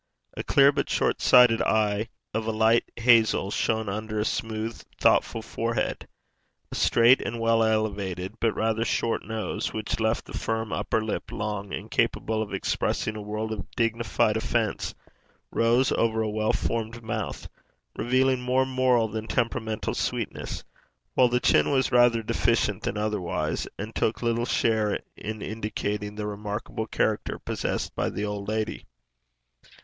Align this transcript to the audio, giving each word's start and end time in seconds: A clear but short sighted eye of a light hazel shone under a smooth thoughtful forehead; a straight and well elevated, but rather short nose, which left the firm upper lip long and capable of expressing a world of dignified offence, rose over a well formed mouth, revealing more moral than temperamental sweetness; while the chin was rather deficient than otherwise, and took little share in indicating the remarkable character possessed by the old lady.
A 0.35 0.41
clear 0.41 0.71
but 0.71 0.89
short 0.89 1.21
sighted 1.21 1.61
eye 1.61 2.07
of 2.33 2.47
a 2.47 2.51
light 2.51 2.85
hazel 2.95 3.51
shone 3.51 3.87
under 3.87 4.17
a 4.19 4.25
smooth 4.25 4.81
thoughtful 4.99 5.43
forehead; 5.43 6.07
a 6.71 6.73
straight 6.73 7.21
and 7.21 7.39
well 7.39 7.63
elevated, 7.63 8.33
but 8.39 8.55
rather 8.55 8.83
short 8.83 9.23
nose, 9.23 9.73
which 9.73 9.99
left 9.99 10.25
the 10.25 10.33
firm 10.35 10.73
upper 10.73 11.05
lip 11.05 11.31
long 11.31 11.71
and 11.71 11.91
capable 11.91 12.41
of 12.41 12.51
expressing 12.51 13.15
a 13.15 13.21
world 13.21 13.51
of 13.51 13.69
dignified 13.75 14.37
offence, 14.37 14.95
rose 15.51 15.91
over 15.91 16.23
a 16.23 16.29
well 16.31 16.51
formed 16.51 17.03
mouth, 17.03 17.47
revealing 17.95 18.41
more 18.41 18.65
moral 18.65 19.07
than 19.07 19.27
temperamental 19.27 19.93
sweetness; 19.93 20.63
while 21.13 21.29
the 21.29 21.39
chin 21.39 21.69
was 21.69 21.91
rather 21.91 22.23
deficient 22.23 22.81
than 22.81 22.97
otherwise, 22.97 23.67
and 23.77 23.93
took 23.93 24.23
little 24.23 24.45
share 24.45 24.99
in 25.15 25.43
indicating 25.43 26.15
the 26.15 26.25
remarkable 26.25 26.87
character 26.87 27.37
possessed 27.37 27.93
by 27.95 28.09
the 28.09 28.25
old 28.25 28.47
lady. 28.47 28.83